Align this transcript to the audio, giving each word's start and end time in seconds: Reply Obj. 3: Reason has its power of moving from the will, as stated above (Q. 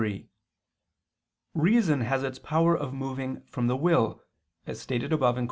Reply 0.01 0.15
Obj. 0.15 0.21
3: 1.53 1.61
Reason 1.61 2.01
has 2.01 2.23
its 2.23 2.39
power 2.39 2.75
of 2.75 2.91
moving 2.91 3.41
from 3.45 3.67
the 3.67 3.77
will, 3.77 4.23
as 4.65 4.81
stated 4.81 5.13
above 5.13 5.35
(Q. 5.35 5.39